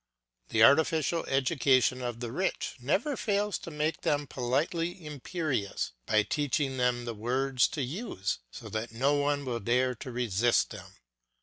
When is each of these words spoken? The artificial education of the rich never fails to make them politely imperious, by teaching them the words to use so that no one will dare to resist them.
The 0.49 0.63
artificial 0.63 1.25
education 1.27 2.01
of 2.01 2.21
the 2.21 2.31
rich 2.31 2.73
never 2.79 3.15
fails 3.15 3.59
to 3.59 3.69
make 3.69 4.01
them 4.01 4.25
politely 4.25 5.05
imperious, 5.05 5.91
by 6.07 6.23
teaching 6.23 6.77
them 6.77 7.05
the 7.05 7.13
words 7.13 7.67
to 7.67 7.83
use 7.83 8.39
so 8.49 8.67
that 8.69 8.91
no 8.91 9.13
one 9.13 9.45
will 9.45 9.59
dare 9.59 9.93
to 9.93 10.11
resist 10.11 10.71
them. 10.71 10.95